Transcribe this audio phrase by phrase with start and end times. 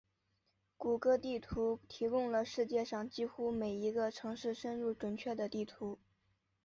[0.77, 5.99] 谷歌地图提供了世界上几乎每一个城市深入准确的地图。